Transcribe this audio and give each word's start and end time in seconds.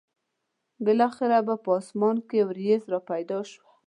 بالاخره 0.85 1.39
به 1.47 1.55
په 1.63 1.71
اسمان 1.79 2.15
کې 2.29 2.39
ورېځ 2.49 2.81
را 2.91 2.99
پیدا 3.09 3.39
شوه. 3.51 3.69